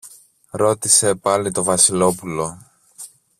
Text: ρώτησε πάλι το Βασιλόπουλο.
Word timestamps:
ρώτησε 0.49 1.15
πάλι 1.15 1.51
το 1.51 1.63
Βασιλόπουλο. 1.63 2.59